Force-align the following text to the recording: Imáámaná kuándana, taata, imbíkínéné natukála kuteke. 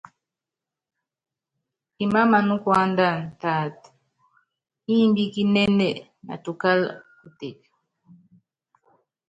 Imáámaná 2.03 2.55
kuándana, 2.63 3.27
taata, 3.41 3.89
imbíkínéné 4.97 5.87
natukála 6.27 6.89
kuteke. 7.19 7.67